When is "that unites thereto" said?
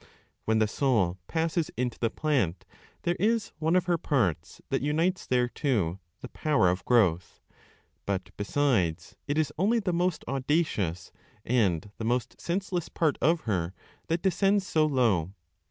4.69-5.99